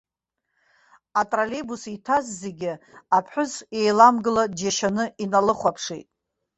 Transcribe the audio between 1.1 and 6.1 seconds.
Атроллеибус иҭаз зегьы аԥҳәыс еиламгыла дџьашьаны иналыхәаԥшит.